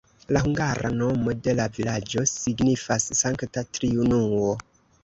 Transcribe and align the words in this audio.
La 0.35 0.39
hungara 0.45 0.89
nomo 1.01 1.35
de 1.49 1.55
la 1.59 1.67
vilaĝo 1.77 2.27
signifas 2.35 3.09
Sankta 3.21 3.69
Triunuo. 3.79 4.55